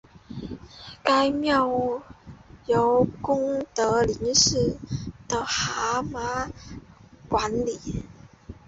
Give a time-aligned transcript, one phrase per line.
[1.03, 2.01] 该庙
[2.65, 4.79] 由功德林寺
[5.27, 6.49] 的喇嘛
[7.29, 8.01] 管理。